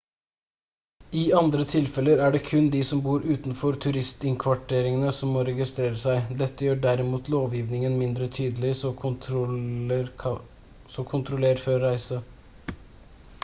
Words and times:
i 1.23 1.23
andre 1.39 1.65
tilfeller 1.73 2.21
er 2.27 2.31
det 2.35 2.39
kun 2.47 2.69
de 2.75 2.79
som 2.91 3.03
bor 3.07 3.27
utenfor 3.33 3.77
turistinnkvarteringer 3.85 5.13
som 5.17 5.35
må 5.37 5.43
registrere 5.49 5.99
seg 6.05 6.31
dette 6.41 6.67
gjør 6.69 6.81
derimot 6.87 7.29
lovgivingen 7.35 7.99
mindre 8.01 8.31
tydelig 8.39 8.73
så 8.81 8.93
kontroller 11.13 11.61
før 11.69 11.81
reise 11.87 12.21